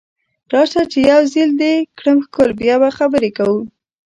راشه 0.53 0.83
چې 0.91 0.99
یو 1.11 1.21
ځل 1.33 1.49
دې 1.61 1.73
کړم 1.97 2.17
ښکل 2.25 2.49
بیا 2.59 2.75
به 2.81 2.89
خبرې 2.97 3.29
کوو 3.37 3.59